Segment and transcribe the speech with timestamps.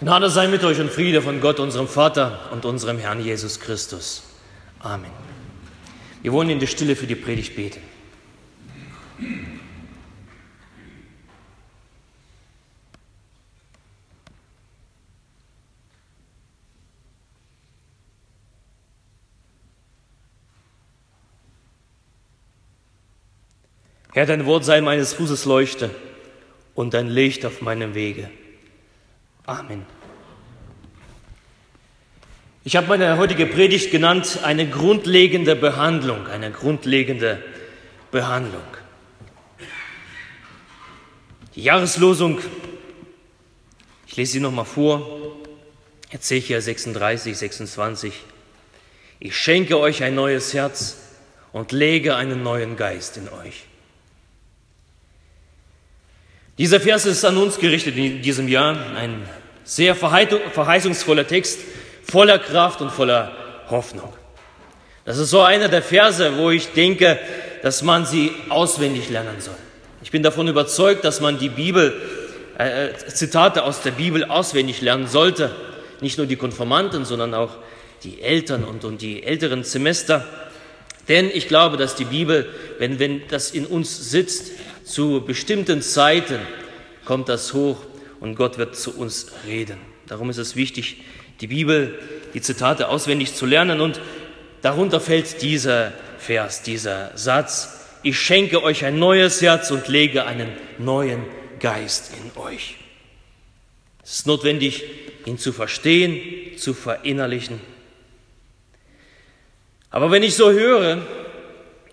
[0.00, 4.22] Gnade sei mit euch und Friede von Gott, unserem Vater und unserem Herrn Jesus Christus.
[4.78, 5.10] Amen.
[6.22, 7.80] Wir wollen in der Stille für die Predigt beten.
[24.12, 25.90] Herr, dein Wort sei meines Fußes Leuchte
[26.76, 28.30] und dein Licht auf meinem Wege.
[29.48, 29.86] Amen.
[32.64, 37.42] Ich habe meine heutige Predigt genannt, eine grundlegende Behandlung, eine grundlegende
[38.10, 38.60] Behandlung.
[41.54, 42.40] Die Jahreslosung,
[44.06, 45.38] ich lese sie nochmal vor,
[46.10, 48.12] Ezechiel 36, 26.
[49.18, 50.98] Ich schenke euch ein neues Herz
[51.52, 53.64] und lege einen neuen Geist in euch.
[56.58, 59.22] Dieser Vers ist an uns gerichtet in diesem Jahr, ein
[59.62, 61.60] sehr verheißungsvoller Text,
[62.02, 63.30] voller Kraft und voller
[63.70, 64.12] Hoffnung.
[65.04, 67.16] Das ist so einer der Verse, wo ich denke,
[67.62, 69.54] dass man sie auswendig lernen soll.
[70.02, 71.94] Ich bin davon überzeugt, dass man die Bibel,
[72.58, 75.54] äh, Zitate aus der Bibel auswendig lernen sollte.
[76.00, 77.56] Nicht nur die Konformanten, sondern auch
[78.02, 80.26] die Eltern und, und die älteren Semester.
[81.08, 82.46] Denn ich glaube, dass die Bibel,
[82.78, 84.50] wenn, wenn das in uns sitzt,
[84.88, 86.40] zu bestimmten Zeiten
[87.04, 87.76] kommt das hoch
[88.20, 89.78] und Gott wird zu uns reden.
[90.06, 91.02] Darum ist es wichtig,
[91.40, 91.98] die Bibel,
[92.34, 94.00] die Zitate auswendig zu lernen und
[94.62, 97.86] darunter fällt dieser Vers, dieser Satz.
[98.02, 101.22] Ich schenke euch ein neues Herz und lege einen neuen
[101.60, 102.76] Geist in euch.
[104.02, 104.84] Es ist notwendig,
[105.26, 107.60] ihn zu verstehen, zu verinnerlichen.
[109.90, 111.06] Aber wenn ich so höre,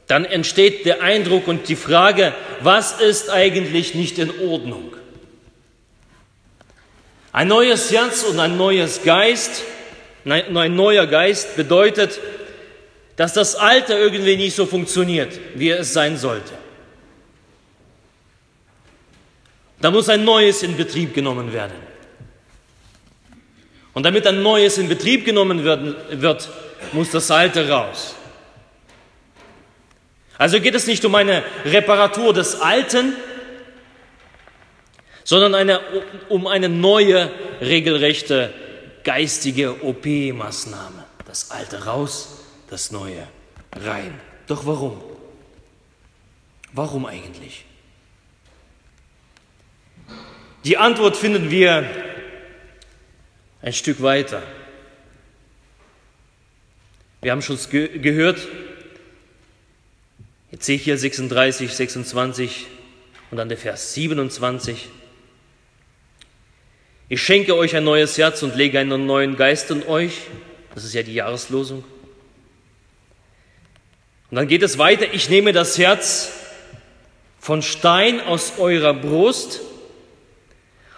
[0.07, 4.95] dann entsteht der Eindruck und die Frage, was ist eigentlich nicht in Ordnung?
[7.31, 9.63] Ein neues Herz und ein neues Geist,
[10.23, 12.19] ein neuer Geist bedeutet,
[13.15, 16.53] dass das Alte irgendwie nicht so funktioniert, wie es sein sollte.
[19.81, 21.75] Da muss ein Neues in Betrieb genommen werden.
[23.93, 26.49] Und damit ein Neues in Betrieb genommen wird,
[26.91, 28.15] muss das Alte raus.
[30.37, 33.13] Also geht es nicht um eine Reparatur des Alten,
[35.23, 35.79] sondern eine,
[36.29, 37.31] um eine neue,
[37.61, 38.53] regelrechte
[39.03, 41.05] geistige OP-Maßnahme.
[41.25, 43.27] Das Alte raus, das Neue
[43.75, 44.19] rein.
[44.47, 45.01] Doch warum?
[46.73, 47.65] Warum eigentlich?
[50.65, 51.89] Die Antwort finden wir
[53.61, 54.43] ein Stück weiter.
[57.21, 58.47] Wir haben schon gehört,
[60.55, 62.67] Ezechiel 36, 26
[63.29, 64.87] und dann der Vers 27.
[67.09, 70.13] Ich schenke euch ein neues Herz und lege einen neuen Geist in euch.
[70.73, 71.83] Das ist ja die Jahreslosung.
[74.31, 75.13] Und dann geht es weiter.
[75.13, 76.31] Ich nehme das Herz
[77.37, 79.59] von Stein aus eurer Brust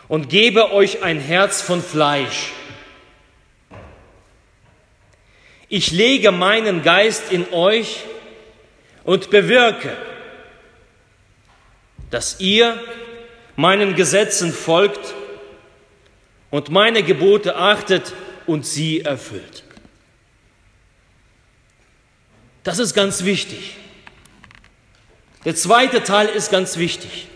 [0.08, 2.52] und gebe euch ein Herz von Fleisch.
[5.68, 8.04] Ich lege meinen Geist in euch
[9.08, 9.96] und bewirke,
[12.10, 12.78] dass ihr
[13.56, 15.14] meinen Gesetzen folgt
[16.52, 18.14] und meine Gebote achtet
[18.46, 19.64] und sie erfüllt.
[22.66, 23.78] Das ist ganz wichtig.
[25.46, 27.28] Der zweite Teil ist ganz wichtig.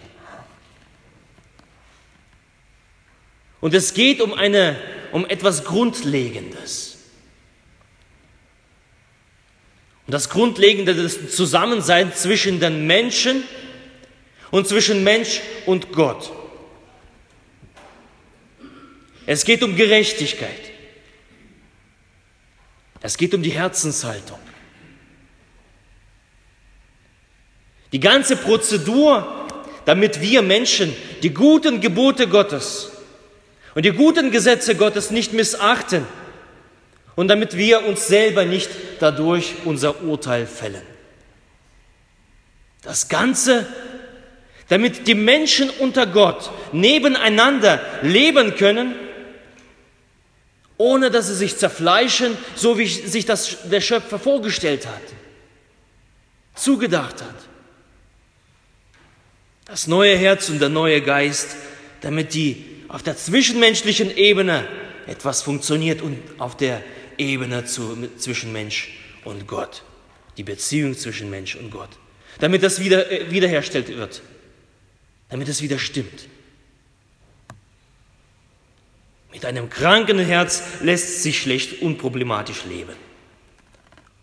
[3.61, 4.75] Und es geht um, eine,
[5.13, 6.90] um etwas Grundlegendes.
[10.11, 13.43] Das Grundlegende des Zusammenseins zwischen den Menschen
[14.51, 16.33] und zwischen Mensch und Gott.
[19.25, 20.71] Es geht um Gerechtigkeit.
[23.01, 24.37] Es geht um die Herzenshaltung.
[27.93, 29.47] Die ganze Prozedur,
[29.85, 30.93] damit wir Menschen
[31.23, 32.91] die guten Gebote Gottes
[33.75, 36.05] und die guten Gesetze Gottes nicht missachten,
[37.15, 38.69] und damit wir uns selber nicht
[38.99, 40.81] dadurch unser Urteil fällen.
[42.81, 43.67] Das Ganze,
[44.69, 48.95] damit die Menschen unter Gott nebeneinander leben können,
[50.77, 55.01] ohne dass sie sich zerfleischen, so wie sich das der Schöpfer vorgestellt hat,
[56.55, 57.35] zugedacht hat.
[59.65, 61.55] Das neue Herz und der neue Geist,
[62.01, 64.67] damit die auf der zwischenmenschlichen Ebene
[65.05, 66.81] etwas funktioniert und auf der
[67.17, 68.89] Ebene zu, zwischen Mensch
[69.23, 69.83] und Gott.
[70.37, 71.89] Die Beziehung zwischen Mensch und Gott.
[72.39, 74.21] Damit das wieder, äh, wiederherstellt wird.
[75.29, 76.27] Damit es wieder stimmt.
[79.31, 82.95] Mit einem kranken Herz lässt sich schlecht unproblematisch leben.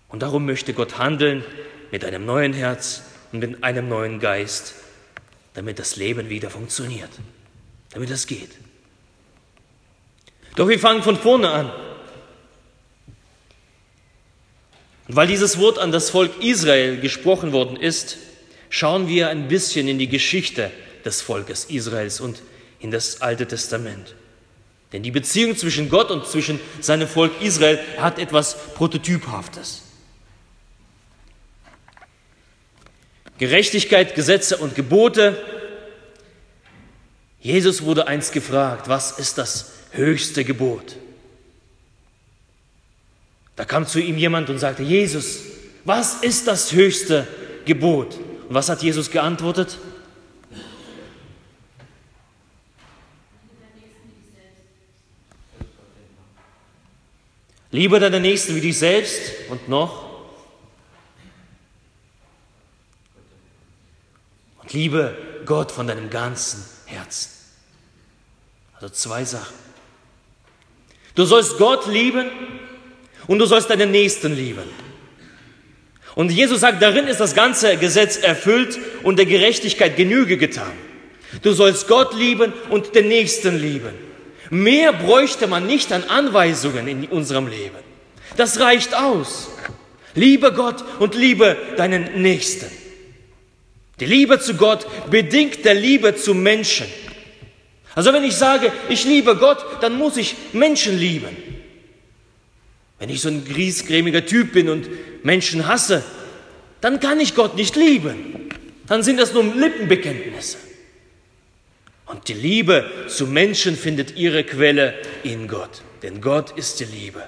[0.09, 1.45] Und darum möchte Gott handeln
[1.91, 3.03] mit einem neuen Herz
[3.33, 4.75] und mit einem neuen Geist,
[5.55, 7.11] damit das Leben wieder funktioniert,
[7.91, 8.51] damit es geht.
[10.57, 11.73] Doch wir fangen von vorne an.
[15.09, 18.19] Und weil dieses Wort an das Volk Israel gesprochen worden ist,
[18.69, 20.71] schauen wir ein bisschen in die Geschichte
[21.05, 22.43] des Volkes Israels und
[22.79, 24.15] in das Alte Testament.
[24.93, 29.83] Denn die Beziehung zwischen Gott und zwischen seinem Volk Israel hat etwas Prototyphaftes.
[33.39, 35.37] Gerechtigkeit, Gesetze und Gebote.
[37.41, 40.97] Jesus wurde einst gefragt, was ist das höchste Gebot?
[43.59, 45.41] Da kam zu ihm jemand und sagte, Jesus,
[45.85, 47.27] was ist das höchste
[47.65, 48.15] Gebot?
[48.49, 49.79] Und was hat Jesus geantwortet?
[57.73, 59.21] Liebe deinen Nächsten wie dich selbst
[59.51, 60.09] und noch.
[64.63, 67.33] Und liebe Gott von deinem ganzen Herzen.
[68.75, 69.57] Also zwei Sachen.
[71.17, 72.31] Du sollst Gott lieben
[73.29, 74.65] und du sollst deinen Nächsten lieben.
[76.17, 80.73] Und Jesus sagt, darin ist das ganze Gesetz erfüllt und der Gerechtigkeit Genüge getan.
[81.43, 83.93] Du sollst Gott lieben und den Nächsten lieben.
[84.51, 87.77] Mehr bräuchte man nicht an Anweisungen in unserem Leben.
[88.37, 89.51] Das reicht aus.
[90.15, 92.67] Liebe Gott und liebe deinen Nächsten.
[94.01, 96.87] Die Liebe zu Gott bedingt der Liebe zu Menschen.
[97.95, 101.58] Also wenn ich sage, ich liebe Gott, dann muss ich Menschen lieben.
[102.99, 104.89] Wenn ich so ein griesgrämiger Typ bin und
[105.25, 106.03] Menschen hasse,
[106.81, 108.51] dann kann ich Gott nicht lieben.
[108.87, 110.59] Dann sind das nur Lippenbekenntnisse.
[112.07, 115.83] Und die Liebe zu Menschen findet ihre Quelle in Gott.
[116.03, 117.23] Denn Gott ist die Liebe.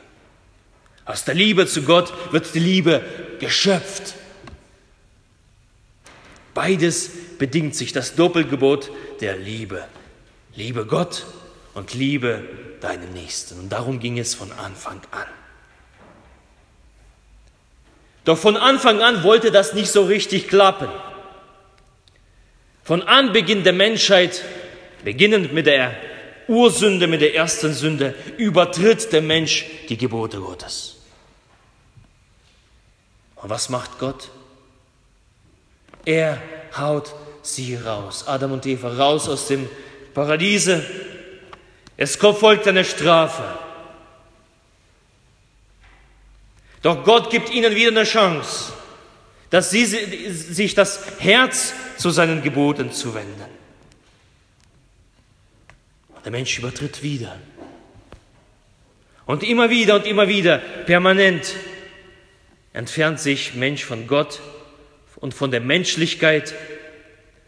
[1.04, 3.02] Aus der Liebe zu Gott wird die Liebe
[3.40, 4.14] geschöpft.
[6.54, 8.90] Beides bedingt sich das Doppelgebot
[9.20, 9.84] der Liebe.
[10.54, 11.26] Liebe Gott
[11.74, 12.42] und liebe
[12.80, 13.58] deinen Nächsten.
[13.58, 15.26] Und darum ging es von Anfang an.
[18.30, 20.88] Doch von Anfang an wollte das nicht so richtig klappen.
[22.84, 24.44] Von Anbeginn der Menschheit
[25.02, 25.96] Beginnend mit der
[26.46, 30.98] Ursünde, mit der ersten Sünde, übertritt der Mensch die Gebote Gottes.
[33.34, 34.28] Und was macht Gott?
[36.04, 36.40] Er
[36.78, 37.12] haut
[37.42, 39.68] sie raus, Adam und Eva, raus aus dem
[40.14, 40.84] Paradiese.
[41.96, 43.69] Es folgt eine Strafe.
[46.82, 48.72] Doch Gott gibt ihnen wieder eine Chance,
[49.50, 53.44] dass sie sich das Herz zu seinen Geboten zuwenden.
[56.24, 57.38] Der Mensch übertritt wieder.
[59.26, 61.54] Und immer wieder und immer wieder, permanent,
[62.72, 64.40] entfernt sich Mensch von Gott
[65.16, 66.54] und von der Menschlichkeit.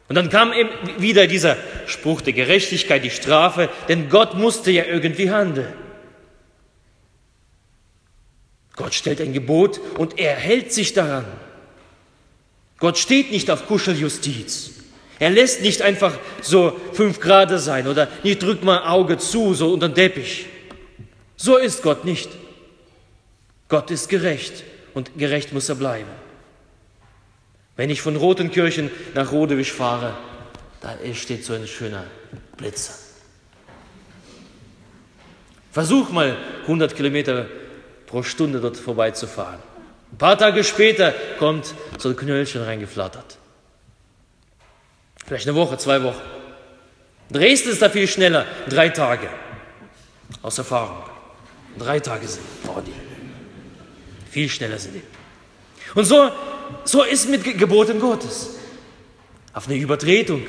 [0.08, 1.56] Und dann kam eben wieder dieser
[1.86, 5.72] Spruch der Gerechtigkeit, die Strafe, denn Gott musste ja irgendwie handeln.
[8.76, 11.26] Gott stellt ein Gebot und er hält sich daran.
[12.78, 14.70] Gott steht nicht auf Kuscheljustiz.
[15.18, 19.72] Er lässt nicht einfach so fünf Grad sein oder nicht drückt mal Auge zu, so
[19.72, 20.46] unter den Teppich.
[21.36, 22.30] So ist Gott nicht.
[23.68, 24.64] Gott ist gerecht
[24.94, 26.10] und gerecht muss er bleiben.
[27.76, 30.16] Wenn ich von Rotenkirchen nach Rodewisch fahre,
[30.80, 32.04] da steht so ein schöner
[32.56, 32.94] Blitzer.
[35.70, 37.46] Versuch mal 100 Kilometer
[38.12, 39.58] pro Stunde dort vorbeizufahren.
[40.12, 43.38] Ein paar Tage später kommt so ein Knöllchen reingeflattert.
[45.24, 46.20] Vielleicht eine Woche, zwei Wochen.
[47.30, 49.30] Dresden ist da viel schneller, drei Tage.
[50.42, 51.02] Aus Erfahrung.
[51.78, 52.92] Drei Tage sind vor die.
[54.30, 55.02] Viel schneller sind die.
[55.94, 56.30] Und so,
[56.84, 58.50] so ist mit Geboten Gottes.
[59.54, 60.42] Auf eine Übertretung,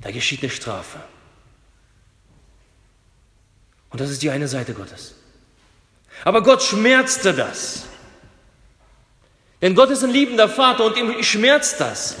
[0.00, 0.98] da geschieht eine Strafe.
[3.90, 5.14] Und das ist die eine Seite Gottes.
[6.24, 7.86] Aber Gott schmerzte das.
[9.60, 12.16] Denn Gott ist ein liebender Vater und ihm schmerzt das.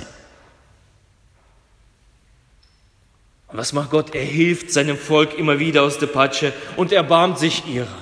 [3.48, 4.14] Und was macht Gott?
[4.14, 7.98] Er hilft seinem Volk immer wieder aus der Patsche und erbarmt sich ihrer,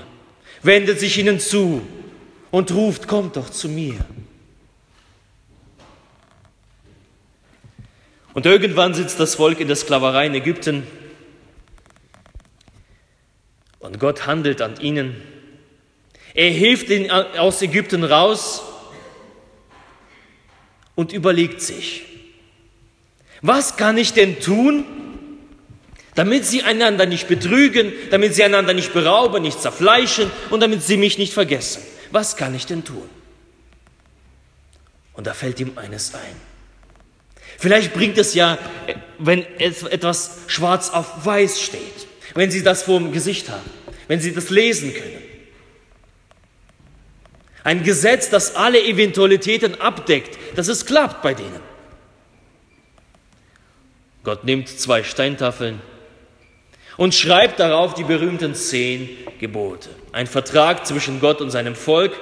[0.63, 1.83] wendet sich ihnen zu
[2.51, 3.97] und ruft, kommt doch zu mir.
[8.33, 10.87] Und irgendwann sitzt das Volk in der Sklaverei in Ägypten
[13.81, 15.21] und Gott handelt an ihnen.
[16.35, 18.63] Er hilft ihnen aus Ägypten raus
[20.95, 22.05] und überlegt sich,
[23.43, 24.85] was kann ich denn tun,
[26.15, 30.97] damit sie einander nicht betrügen, damit sie einander nicht berauben, nicht zerfleischen und damit sie
[30.97, 31.83] mich nicht vergessen.
[32.11, 33.09] Was kann ich denn tun?
[35.15, 36.37] Und da fällt ihm eines ein.
[37.59, 38.59] Vielleicht bringt es ja,
[39.19, 43.69] wenn etwas schwarz auf weiß steht, wenn Sie das vor dem Gesicht haben,
[44.09, 45.30] wenn Sie das lesen können.
[47.63, 51.61] Ein Gesetz, das alle Eventualitäten abdeckt, dass es klappt bei denen.
[54.25, 55.81] Gott nimmt zwei Steintafeln
[56.97, 59.89] und schreibt darauf die berühmten zehn Gebote.
[60.13, 62.13] Ein Vertrag zwischen Gott und seinem Volk.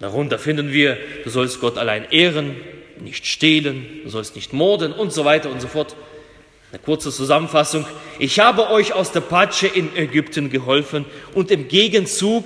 [0.00, 2.56] Darunter finden wir, du sollst Gott allein ehren,
[3.00, 5.94] nicht stehlen, du sollst nicht morden und so weiter und so fort.
[6.70, 7.86] Eine kurze Zusammenfassung.
[8.18, 11.04] Ich habe euch aus der Patsche in Ägypten geholfen
[11.34, 12.44] und im Gegenzug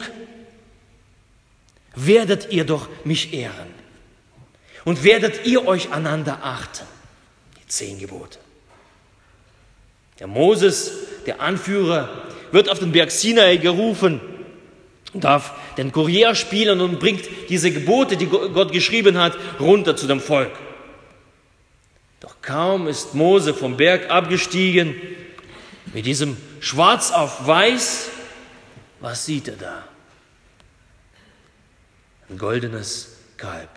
[1.95, 3.69] werdet ihr doch mich ehren
[4.85, 6.87] und werdet ihr euch einander achten.
[7.61, 8.39] Die zehn Gebote.
[10.19, 10.93] Der Moses,
[11.27, 12.09] der Anführer,
[12.51, 14.21] wird auf den Berg Sinai gerufen
[15.15, 20.21] darf den Kurier spielen und bringt diese Gebote, die Gott geschrieben hat, runter zu dem
[20.21, 20.53] Volk.
[22.21, 24.95] Doch kaum ist Mose vom Berg abgestiegen,
[25.93, 28.09] mit diesem Schwarz auf Weiß,
[29.01, 29.85] was sieht er da?
[32.33, 33.69] Ein goldenes Kalb.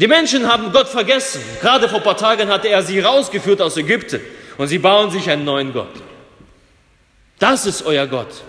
[0.00, 1.40] Die Menschen haben Gott vergessen.
[1.60, 4.20] Gerade vor ein paar Tagen hatte er sie rausgeführt aus Ägypten
[4.58, 6.02] und sie bauen sich einen neuen Gott.
[7.38, 8.42] Das ist euer Gott.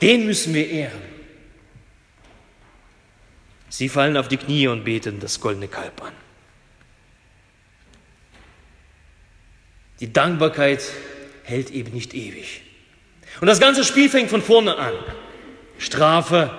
[0.00, 1.02] Den müssen wir ehren.
[3.68, 6.12] Sie fallen auf die Knie und beten das goldene Kalb an.
[9.98, 10.84] Die Dankbarkeit
[11.42, 12.63] hält eben nicht ewig.
[13.40, 14.94] Und das ganze Spiel fängt von vorne an.
[15.78, 16.50] Strafe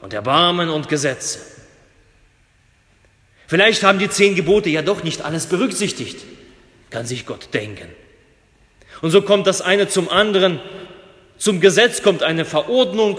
[0.00, 1.40] und Erbarmen und Gesetze.
[3.46, 6.24] Vielleicht haben die zehn Gebote ja doch nicht alles berücksichtigt,
[6.90, 7.88] kann sich Gott denken.
[9.00, 10.60] Und so kommt das eine zum anderen
[11.42, 13.18] zum Gesetz kommt eine Verordnung,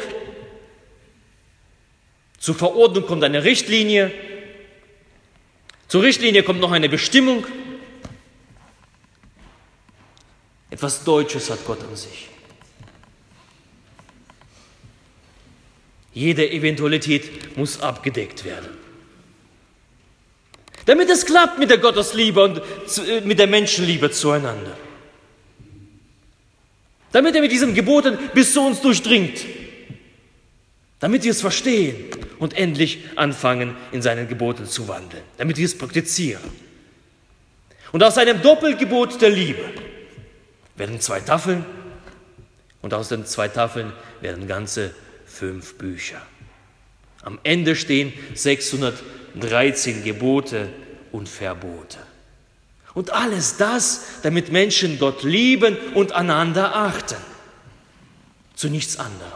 [2.40, 4.14] zur Verordnung kommt eine Richtlinie,
[5.90, 7.46] zur Richtlinie kommt noch eine Bestimmung.
[10.70, 12.30] Etwas Deutsches hat Gott an sich.
[16.14, 18.70] Jede Eventualität muss abgedeckt werden.
[20.86, 22.58] Damit es klappt mit der Gottesliebe und
[23.08, 24.78] äh, mit der Menschenliebe zueinander
[27.14, 29.46] damit er mit diesen Geboten bis zu uns durchdringt,
[31.00, 32.08] damit wir es verstehen
[32.40, 36.44] und endlich anfangen, in seinen Geboten zu wandeln, damit wir es praktizieren.
[37.92, 39.64] Und aus einem Doppelgebot der Liebe
[40.76, 41.64] werden zwei Tafeln
[42.82, 44.96] und aus den zwei Tafeln werden ganze
[45.34, 46.22] fünf Bücher.
[47.24, 50.70] Am Ende stehen 613 Gebote
[51.12, 51.98] und Verbote.
[52.94, 57.18] Und alles das, damit Menschen Gott lieben und einander achten.
[58.56, 59.32] Zu nichts anderem.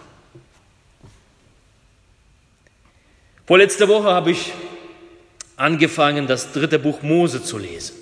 [3.48, 4.52] Vorletzte Woche habe ich
[5.56, 7.96] angefangen, das dritte Buch Mose zu lesen.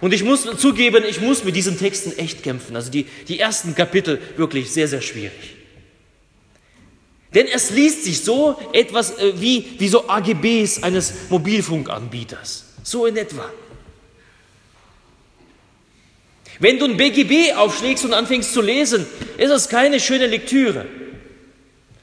[0.00, 2.76] Und ich muss zugeben, ich muss mit diesen Texten echt kämpfen.
[2.76, 5.57] Also die, die ersten Kapitel wirklich sehr, sehr schwierig.
[7.34, 12.64] Denn es liest sich so etwas äh, wie, wie so AGBs eines Mobilfunkanbieters.
[12.82, 13.50] So in etwa.
[16.58, 19.06] Wenn du ein BGB aufschlägst und anfängst zu lesen,
[19.36, 20.86] ist es keine schöne Lektüre.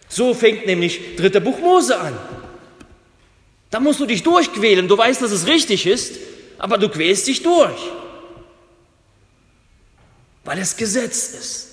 [0.08, 2.17] So fängt nämlich dritter Buch Mose an.
[3.72, 4.88] Da musst du dich durchquälen.
[4.88, 6.15] Du weißt, dass es richtig ist,
[6.58, 7.77] aber du quälst dich durch.
[10.46, 11.67] Weil es Gesetz ist.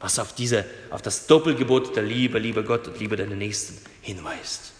[0.00, 4.72] Was auf, diese, auf das Doppelgebot der Liebe, liebe Gott und liebe deinen Nächsten hinweist.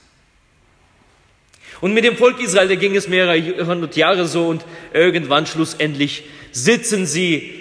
[1.81, 6.25] Und mit dem Volk Israel, da ging es mehrere hundert Jahre so und irgendwann schlussendlich
[6.53, 7.61] sitzen sie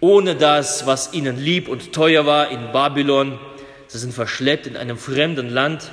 [0.00, 3.38] ohne das, was ihnen lieb und teuer war, in Babylon.
[3.88, 5.90] Sie sind verschleppt in einem fremden Land,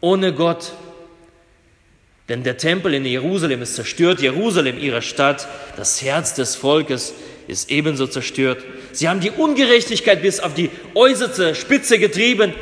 [0.00, 0.72] ohne Gott.
[2.28, 7.14] Denn der Tempel in Jerusalem ist zerstört, Jerusalem, ihre Stadt, das Herz des Volkes
[7.52, 8.64] ist ebenso zerstört.
[8.92, 12.54] Sie haben die Ungerechtigkeit bis auf die äußerste Spitze getrieben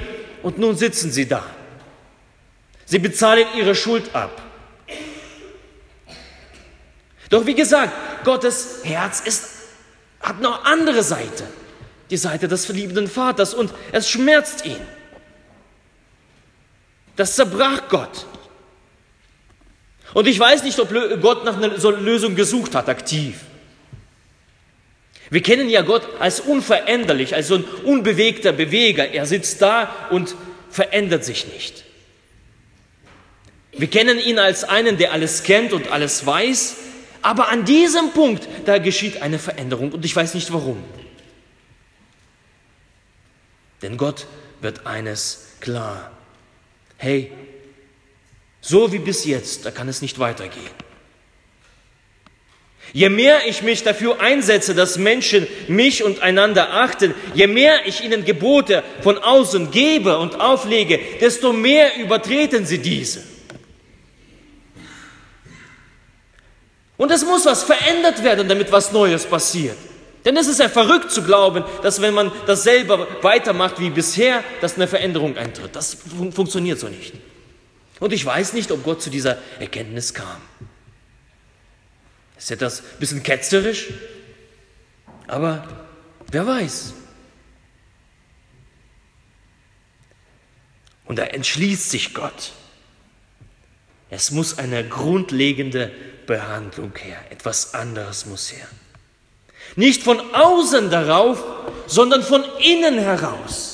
[0.43, 1.45] und nun sitzen sie da
[2.91, 4.43] Sie bezahlen ihre Schuld ab.
[7.29, 9.49] Doch wie gesagt, Gottes Herz ist,
[10.21, 11.45] hat noch andere Seite,
[12.11, 14.81] die Seite des verliebenden Vaters und es schmerzt ihn.
[17.15, 18.27] Das zerbrach Gott.
[20.13, 23.37] Und ich weiß nicht, ob Gott nach einer Lösung gesucht hat, aktiv.
[25.31, 29.09] Wir kennen ja Gott als unveränderlich, als so ein unbewegter Beweger.
[29.09, 30.35] Er sitzt da und
[30.71, 31.85] verändert sich nicht.
[33.73, 36.77] Wir kennen ihn als einen, der alles kennt und alles weiß.
[37.23, 40.83] Aber an diesem Punkt, da geschieht eine Veränderung und ich weiß nicht warum.
[43.83, 44.27] Denn Gott
[44.61, 46.11] wird eines klar.
[46.97, 47.31] Hey,
[48.61, 50.90] so wie bis jetzt, da kann es nicht weitergehen.
[52.93, 58.03] Je mehr ich mich dafür einsetze, dass Menschen mich und einander achten, je mehr ich
[58.03, 63.23] ihnen Gebote von außen gebe und auflege, desto mehr übertreten sie diese.
[66.97, 69.77] Und es muss was verändert werden, damit was Neues passiert.
[70.25, 74.45] Denn es ist ja verrückt zu glauben, dass wenn man das selber weitermacht wie bisher,
[74.61, 75.75] dass eine Veränderung eintritt.
[75.75, 77.15] Das fun funktioniert so nicht.
[78.01, 80.37] Und ich weiß nicht, ob Gott zu dieser Erkenntnis kam.
[82.41, 83.89] Ist etwas ein bisschen ketzerisch,
[85.27, 85.69] aber
[86.31, 86.95] wer weiß.
[91.05, 92.53] Und da entschließt sich Gott.
[94.09, 95.93] Es muss eine grundlegende
[96.27, 98.67] Behandlung her, etwas anderes muss her.
[99.77, 101.45] Nicht von außen darauf,
[101.87, 103.70] sondern von innen heraus.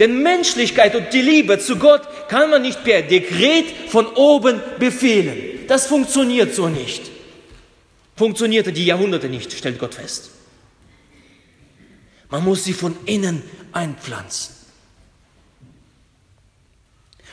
[0.00, 5.66] Denn Menschlichkeit und die Liebe zu Gott kann man nicht per Dekret von oben befehlen.
[5.68, 7.10] Das funktioniert so nicht.
[8.16, 10.30] Funktionierte die Jahrhunderte nicht, stellt Gott fest.
[12.30, 13.42] Man muss sie von innen
[13.72, 14.54] einpflanzen.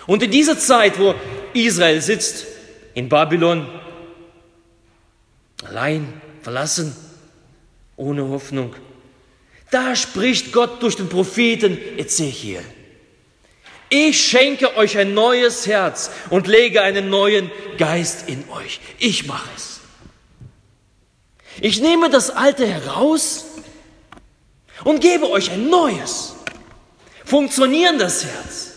[0.05, 1.15] Und in dieser Zeit, wo
[1.53, 2.45] Israel sitzt,
[2.93, 3.67] in Babylon,
[5.63, 6.95] allein, verlassen,
[7.95, 8.75] ohne Hoffnung,
[9.71, 12.63] da spricht Gott durch den Propheten Ezechiel.
[13.89, 18.79] Ich schenke euch ein neues Herz und lege einen neuen Geist in euch.
[18.99, 19.79] Ich mache es.
[21.61, 23.45] Ich nehme das Alte heraus
[24.83, 26.35] und gebe euch ein neues,
[27.25, 28.73] funktionierendes Herz.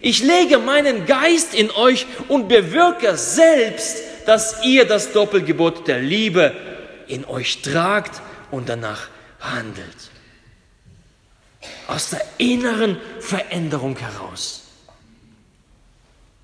[0.00, 6.54] Ich lege meinen Geist in euch und bewirke selbst, dass ihr das Doppelgebot der Liebe
[7.08, 9.08] in euch tragt und danach
[9.40, 10.10] handelt.
[11.86, 14.64] Aus der inneren Veränderung heraus.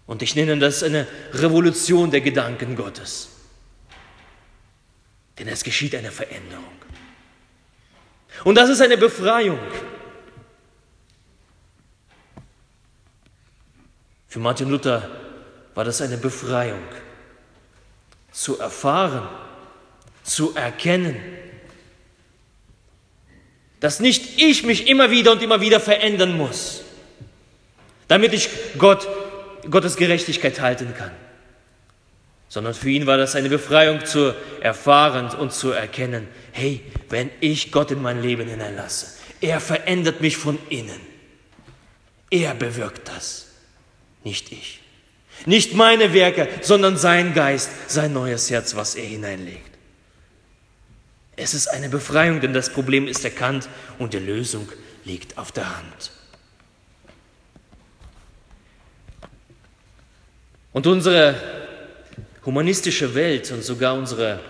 [0.06, 3.28] Und ich nenne das eine Revolution der Gedanken Gottes.
[5.38, 6.64] Denn es geschieht eine Veränderung.
[8.44, 9.58] Und das ist eine Befreiung.
[14.28, 15.08] Für Martin Luther
[15.74, 16.82] war das eine Befreiung.
[18.32, 19.28] Zu erfahren,
[20.24, 21.16] zu erkennen,
[23.84, 26.80] dass nicht ich mich immer wieder und immer wieder verändern muss,
[28.08, 29.06] damit ich Gott,
[29.70, 31.10] Gottes Gerechtigkeit halten kann,
[32.48, 37.72] sondern für ihn war das eine Befreiung zu erfahren und zu erkennen, hey, wenn ich
[37.72, 41.02] Gott in mein Leben hineinlasse, er verändert mich von innen.
[42.30, 43.48] Er bewirkt das,
[44.22, 44.80] nicht ich.
[45.44, 49.73] Nicht meine Werke, sondern sein Geist, sein neues Herz, was er hineinlegt.
[51.36, 53.68] Es ist eine Befreiung, denn das Problem ist erkannt
[53.98, 54.68] und die Lösung
[55.04, 56.12] liegt auf der Hand.
[60.72, 61.34] Und unsere
[62.44, 64.40] humanistische Welt und sogar unsere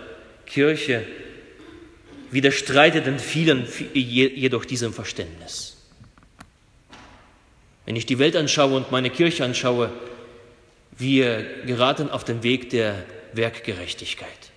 [0.45, 1.05] Kirche
[2.31, 5.77] widerstreitet in vielen jedoch diesem Verständnis.
[7.85, 9.91] Wenn ich die Welt anschaue und meine Kirche anschaue,
[10.97, 14.51] wir geraten auf den Weg der Werkgerechtigkeit.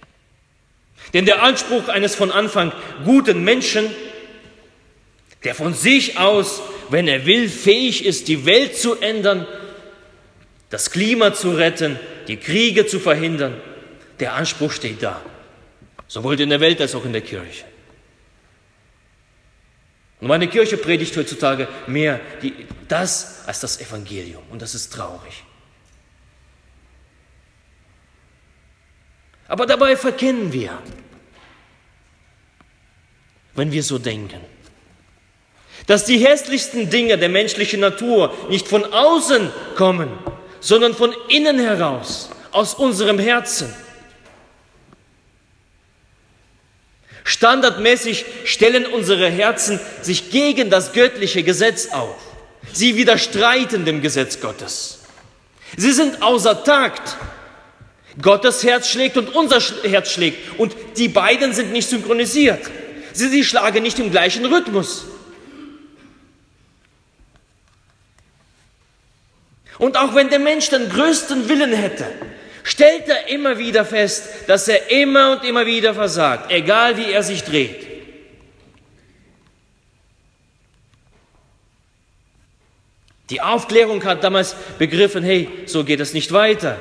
[1.14, 2.72] Denn der Anspruch eines von Anfang
[3.04, 3.90] guten Menschen,
[5.44, 9.46] der von sich aus, wenn er will, fähig ist, die Welt zu ändern,
[10.70, 13.60] das Klima zu retten, die Kriege zu verhindern,
[14.20, 15.22] der Anspruch steht da,
[16.06, 17.64] sowohl in der Welt als auch in der Kirche.
[20.20, 22.52] Und meine Kirche predigt heutzutage mehr die,
[22.88, 24.42] das als das Evangelium.
[24.50, 25.44] Und das ist traurig.
[29.48, 30.78] Aber dabei verkennen wir,
[33.54, 34.40] wenn wir so denken,
[35.86, 40.10] dass die hässlichsten Dinge der menschlichen Natur nicht von außen kommen,
[40.60, 43.74] sondern von innen heraus, aus unserem Herzen.
[47.24, 52.16] Standardmäßig stellen unsere Herzen sich gegen das göttliche Gesetz auf.
[52.72, 55.00] Sie widerstreiten dem Gesetz Gottes.
[55.76, 57.16] Sie sind außer Takt
[58.20, 60.58] Gottes Herz schlägt und unser Herz schlägt.
[60.58, 62.60] Und die beiden sind nicht synchronisiert.
[63.12, 65.06] Sie, sie schlagen nicht im gleichen Rhythmus.
[69.78, 72.06] Und auch wenn der Mensch den größten Willen hätte,
[72.64, 77.22] stellt er immer wieder fest, dass er immer und immer wieder versagt, egal wie er
[77.22, 77.86] sich dreht.
[83.30, 86.78] Die Aufklärung hat damals begriffen, hey, so geht es nicht weiter.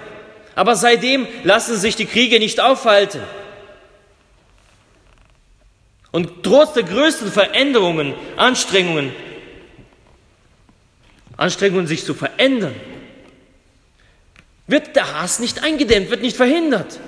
[0.57, 3.21] Aber seitdem lassen sich die Kriege nicht aufhalten.
[6.11, 9.13] Und trotz der größten Veränderungen, Anstrengungen,
[11.37, 12.73] Anstrengungen sich zu verändern,
[14.65, 16.99] wird der Hass nicht eingedämmt, wird nicht verhindert.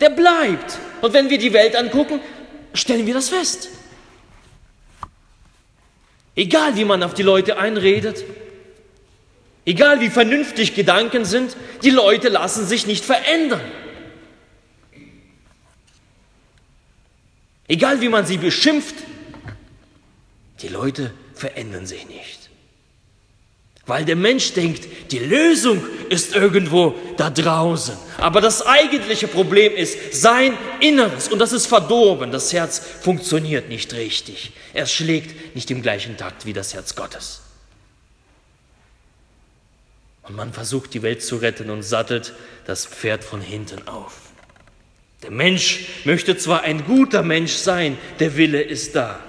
[0.00, 0.80] Der bleibt.
[1.00, 2.18] Und wenn wir die Welt angucken,
[2.74, 3.68] stellen wir das fest.
[6.34, 8.24] Egal wie man auf die Leute einredet,
[9.68, 13.60] egal wie vernünftig Gedanken sind, die Leute lassen sich nicht verändern.
[17.68, 18.94] Egal wie man sie beschimpft,
[20.62, 22.48] die Leute verändern sich nicht.
[23.84, 27.94] Weil der Mensch denkt, die Lösung ist irgendwo da draußen.
[28.16, 32.32] Aber das eigentliche Problem ist sein Inneres und das ist verdorben.
[32.32, 34.52] Das Herz funktioniert nicht richtig.
[34.72, 37.42] Es schlägt nicht im gleichen Takt wie das Herz Gottes.
[40.28, 42.34] Und man versucht die Welt zu retten und sattelt
[42.66, 44.20] das Pferd von hinten auf.
[45.22, 49.20] Der Mensch möchte zwar ein guter Mensch sein, der Wille ist da.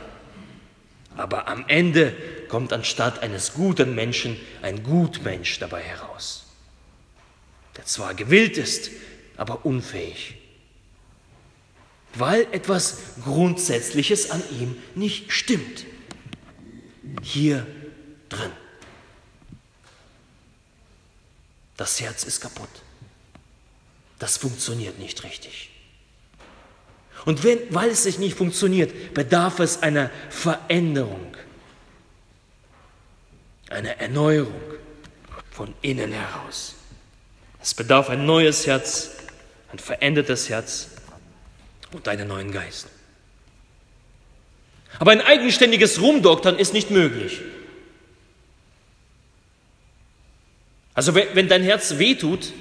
[1.16, 2.14] Aber am Ende
[2.48, 6.46] kommt anstatt eines guten Menschen ein Gutmensch dabei heraus,
[7.78, 8.92] der zwar gewillt ist,
[9.38, 10.36] aber unfähig,
[12.14, 15.86] weil etwas Grundsätzliches an ihm nicht stimmt.
[17.22, 17.66] Hier
[18.30, 18.52] drin.
[21.80, 22.68] Das Herz ist kaputt.
[24.20, 25.70] Das funktioniert nicht richtig.
[27.24, 31.38] Und wenn, weil es nicht funktioniert, bedarf es einer Veränderung
[33.70, 34.60] eine Erneuerung
[35.52, 36.76] von innen heraus.
[37.62, 39.12] Es bedarf ein neues Herz,
[39.72, 40.90] ein verändertes Herz
[41.94, 42.88] und einen neuen Geist.
[45.00, 47.40] Aber ein eigenständiges Rumdoktern ist nicht möglich.
[51.00, 52.52] Also wenn dein Herz wehtut,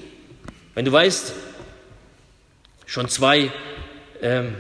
[0.77, 1.33] wenn du weißt,
[2.87, 3.51] schon zwei
[4.23, 4.55] ähm,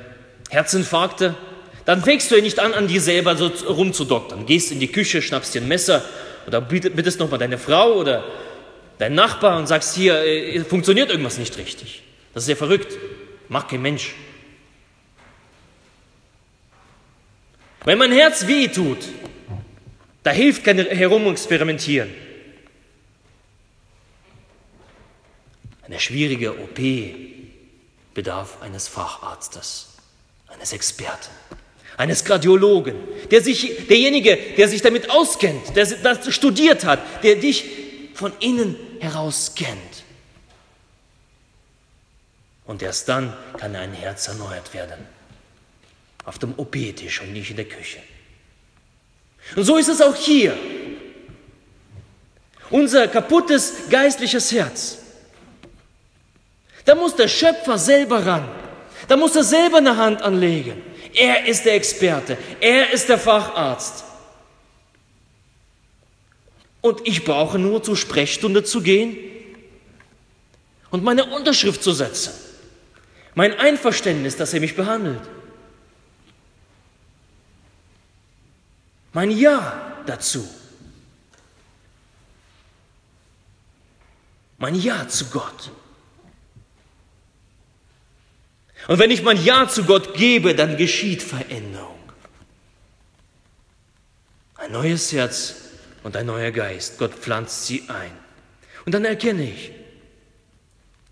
[0.50, 1.36] Herzinfarkte,
[1.84, 4.46] dann fängst du ja nicht an, an dir selber so rumzudoktern.
[4.46, 6.04] Gehst in die Küche, schnappst dir ein Messer
[6.48, 8.24] oder bittest nochmal deine Frau oder
[8.98, 12.02] deinen Nachbar und sagst, hier äh, funktioniert irgendwas nicht richtig.
[12.34, 12.98] Das ist ja verrückt.
[13.48, 14.12] Macht kein Mensch.
[17.84, 18.98] Wenn mein Herz weh tut,
[20.24, 22.26] da hilft kein Herumexperimentieren.
[25.88, 26.78] Eine schwierige OP
[28.14, 29.88] bedarf eines Facharztes,
[30.48, 31.30] eines Experten
[31.98, 32.96] eines Kardiologen,
[33.30, 37.64] der sich, derjenige, der sich damit auskennt, der das studiert hat, der dich
[38.14, 40.04] von innen heraus kennt.
[42.64, 45.04] Und erst dann kann ein Herz erneuert werden.
[46.24, 47.98] Auf dem OP-Tisch und nicht in der Küche.
[49.56, 50.56] Und so ist es auch hier.
[52.70, 54.97] Unser kaputtes geistliches Herz.
[56.88, 58.48] Da muss der Schöpfer selber ran.
[59.08, 60.80] Da muss er selber eine Hand anlegen.
[61.14, 62.38] Er ist der Experte.
[62.62, 64.04] Er ist der Facharzt.
[66.80, 69.18] Und ich brauche nur zur Sprechstunde zu gehen
[70.88, 72.32] und meine Unterschrift zu setzen.
[73.34, 75.20] Mein Einverständnis, dass er mich behandelt.
[79.12, 80.48] Mein Ja dazu.
[84.56, 85.70] Mein Ja zu Gott.
[88.88, 91.98] Und wenn ich mein Ja zu Gott gebe, dann geschieht Veränderung.
[94.56, 95.56] Ein neues Herz
[96.02, 96.98] und ein neuer Geist.
[96.98, 98.10] Gott pflanzt sie ein.
[98.86, 99.72] Und dann erkenne ich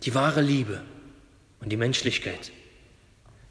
[0.02, 0.80] die wahre Liebe
[1.60, 2.50] und die Menschlichkeit.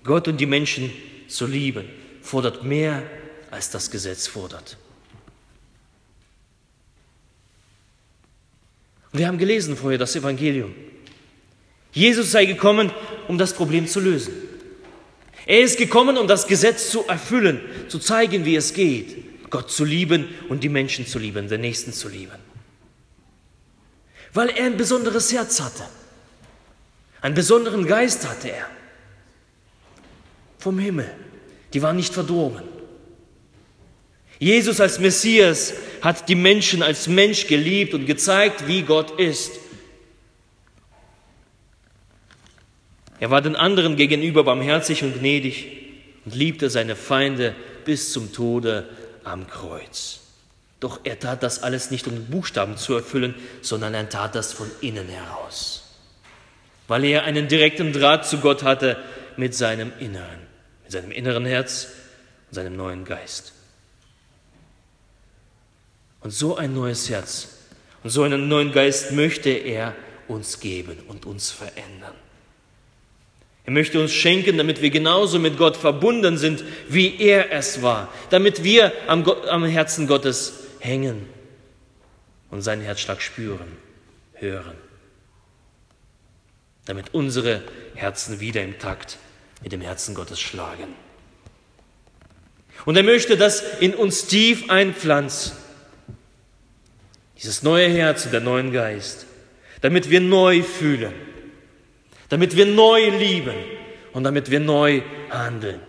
[0.03, 0.91] Gott und die Menschen
[1.27, 1.87] zu lieben,
[2.23, 3.03] fordert mehr,
[3.51, 4.77] als das Gesetz fordert.
[9.11, 10.73] Und wir haben gelesen vorher das Evangelium.
[11.93, 12.91] Jesus sei gekommen,
[13.27, 14.33] um das Problem zu lösen.
[15.45, 19.85] Er ist gekommen, um das Gesetz zu erfüllen, zu zeigen, wie es geht, Gott zu
[19.85, 22.39] lieben und die Menschen zu lieben, den Nächsten zu lieben.
[24.33, 25.83] Weil er ein besonderes Herz hatte,
[27.21, 28.67] einen besonderen Geist hatte er.
[30.57, 31.09] Vom Himmel,
[31.73, 32.63] die waren nicht verdorben.
[34.39, 39.51] Jesus als Messias hat die Menschen als Mensch geliebt und gezeigt, wie Gott ist.
[43.19, 45.67] Er war den anderen gegenüber barmherzig und gnädig
[46.25, 48.89] und liebte seine Feinde bis zum Tode
[49.23, 50.19] am Kreuz.
[50.79, 54.69] Doch er tat das alles nicht, um Buchstaben zu erfüllen, sondern er tat das von
[54.81, 55.83] innen heraus,
[56.87, 58.97] weil er einen direkten Draht zu Gott hatte
[59.37, 60.39] mit seinem Inneren,
[60.83, 61.87] mit seinem inneren Herz
[62.49, 63.53] und seinem neuen Geist.
[66.19, 67.47] Und so ein neues Herz
[68.03, 69.95] und so einen neuen Geist möchte er
[70.27, 72.15] uns geben und uns verändern.
[73.65, 78.13] Er möchte uns schenken, damit wir genauso mit Gott verbunden sind, wie er es war,
[78.29, 81.27] damit wir am, am Herzen Gottes hängen
[82.51, 83.77] und seinen Herzschlag spüren,
[84.33, 84.75] hören,
[86.85, 87.63] damit unsere
[87.95, 89.17] Herzen wieder im Takt
[89.63, 90.93] mit dem Herzen Gottes schlagen.
[92.85, 95.53] Und er möchte das in uns tief einpflanzen,
[97.39, 99.25] dieses neue Herz und der neuen Geist,
[99.81, 101.13] damit wir neu fühlen
[102.29, 103.55] damit wir neu lieben
[104.13, 105.79] und damit wir neu handeln.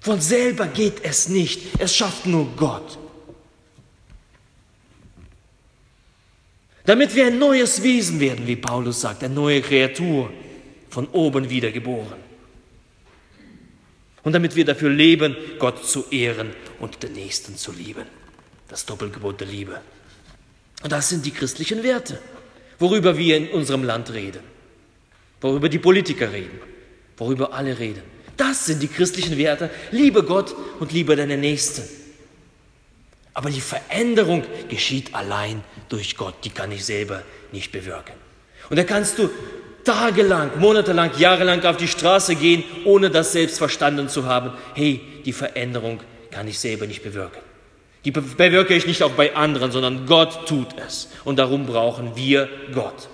[0.00, 2.98] Von selber geht es nicht, es schafft nur Gott.
[6.84, 10.30] Damit wir ein neues Wesen werden, wie Paulus sagt, eine neue Kreatur,
[10.90, 12.22] von oben wiedergeboren.
[14.22, 18.04] Und damit wir dafür leben, Gott zu ehren und den Nächsten zu lieben.
[18.68, 19.80] Das Doppelgebot der Liebe.
[20.82, 22.20] Und das sind die christlichen Werte
[22.78, 24.42] worüber wir in unserem Land reden,
[25.40, 26.60] worüber die Politiker reden,
[27.16, 28.02] worüber alle reden.
[28.36, 29.70] Das sind die christlichen Werte.
[29.90, 31.82] Liebe Gott und liebe deine Nächsten.
[33.32, 36.34] Aber die Veränderung geschieht allein durch Gott.
[36.44, 38.14] Die kann ich selber nicht bewirken.
[38.70, 39.28] Und da kannst du
[39.84, 44.52] tagelang, monatelang, jahrelang auf die Straße gehen, ohne das selbst verstanden zu haben.
[44.74, 47.40] Hey, die Veränderung kann ich selber nicht bewirken.
[48.04, 51.08] Die bewirke ich nicht auch bei anderen, sondern Gott tut es.
[51.24, 53.08] Und darum brauchen wir Gott.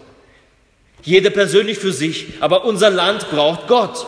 [1.02, 4.04] Jeder persönlich für sich, aber unser Land braucht Gott.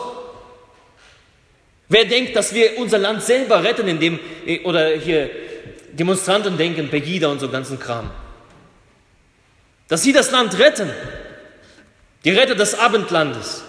[1.87, 4.19] Wer denkt, dass wir unser Land selber retten, indem,
[4.63, 5.29] oder hier
[5.93, 8.09] Demonstranten denken, Pegida und so ganzen Kram.
[9.87, 10.89] Dass sie das Land retten,
[12.25, 13.63] die Retter des Abendlandes.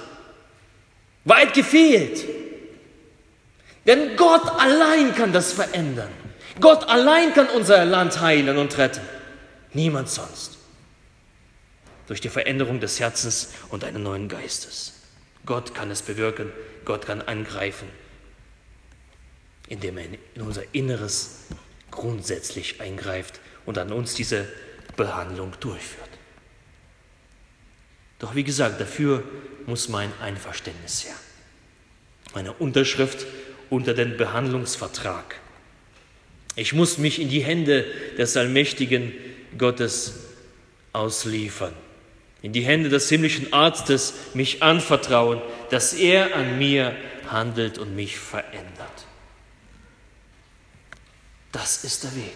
[1.24, 2.24] Weit gefehlt.
[3.86, 6.23] Denn Gott allein kann das verändern.
[6.60, 9.00] Gott allein kann unser Land heilen und retten.
[9.72, 10.58] Niemand sonst.
[12.06, 14.92] Durch die Veränderung des Herzens und einen neuen Geistes.
[15.46, 16.52] Gott kann es bewirken,
[16.84, 17.88] Gott kann angreifen,
[19.68, 21.40] indem er in unser Inneres
[21.90, 24.48] grundsätzlich eingreift und an uns diese
[24.96, 26.08] Behandlung durchführt.
[28.18, 29.22] Doch wie gesagt, dafür
[29.66, 31.14] muss mein Einverständnis her.
[32.34, 33.26] Meine Unterschrift
[33.70, 35.36] unter den Behandlungsvertrag
[36.56, 37.84] ich muss mich in die Hände
[38.16, 39.12] des allmächtigen
[39.58, 40.14] Gottes
[40.92, 41.74] ausliefern,
[42.42, 45.40] in die Hände des himmlischen Arztes mich anvertrauen,
[45.70, 46.96] dass er an mir
[47.28, 49.06] handelt und mich verändert.
[51.52, 52.34] Das ist der Weg.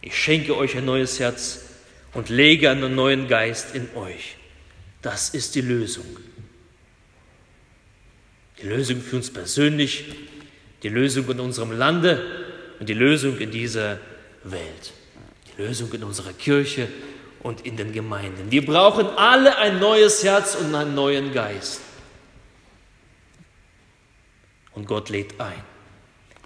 [0.00, 1.60] Ich schenke euch ein neues Herz
[2.14, 4.36] und lege einen neuen Geist in euch.
[5.02, 6.06] Das ist die Lösung.
[8.62, 10.04] Die Lösung für uns persönlich,
[10.82, 12.22] die Lösung in unserem Lande
[12.78, 13.98] und die Lösung in dieser
[14.44, 14.92] Welt.
[15.48, 16.88] Die Lösung in unserer Kirche
[17.40, 18.50] und in den Gemeinden.
[18.50, 21.80] Wir brauchen alle ein neues Herz und einen neuen Geist.
[24.74, 25.62] Und Gott lädt ein.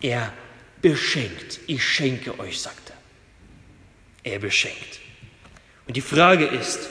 [0.00, 0.32] Er
[0.80, 1.60] beschenkt.
[1.66, 4.32] Ich schenke euch, sagt er.
[4.32, 5.00] Er beschenkt.
[5.86, 6.88] Und die Frage ist,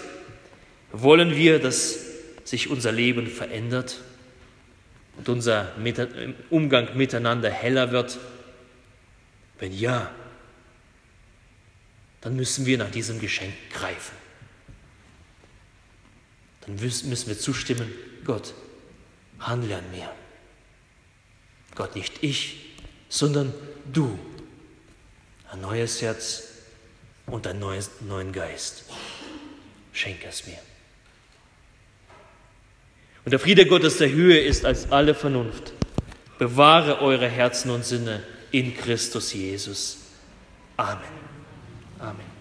[0.92, 2.00] wollen wir, dass
[2.44, 4.02] sich unser Leben verändert?
[5.18, 5.72] Und unser
[6.50, 8.18] Umgang miteinander heller wird?
[9.60, 10.12] Wenn ja,
[12.22, 14.16] dann müssen wir nach diesem Geschenk greifen.
[16.62, 17.92] Dann müssen wir zustimmen,
[18.24, 18.54] Gott,
[19.40, 20.12] handle an mir.
[21.76, 22.76] Gott, nicht ich,
[23.10, 23.54] sondern
[23.92, 24.18] du.
[25.52, 26.44] Ein neues Herz
[27.26, 28.86] und einen neuen Geist.
[29.92, 30.60] Schenke es mir.
[33.24, 35.74] Und der Friede Gottes der Höhe ist als alle Vernunft.
[36.40, 40.00] Bewahre eure Herzen und Sinne in Christus Jesus.
[40.76, 41.04] Amen.
[42.00, 42.32] Amen.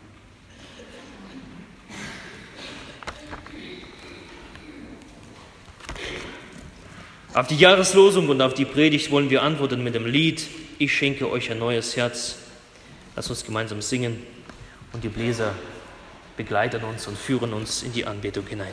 [7.35, 10.43] Auf die Jahreslosung und auf die Predigt wollen wir antworten mit dem Lied
[10.79, 12.39] Ich schenke euch ein neues Herz.
[13.15, 14.23] Lass uns gemeinsam singen
[14.93, 15.55] und die Bläser
[16.37, 18.73] begleiten uns und führen uns in die Anbetung hinein.